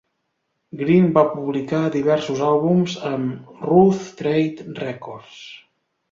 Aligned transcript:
Green 0.77 1.09
va 1.17 1.23
publicar 1.33 1.81
diversos 1.95 2.41
àlbums 2.51 2.95
amb 3.09 3.51
Rough 3.67 4.07
Trade 4.23 4.65
Records. 4.85 5.37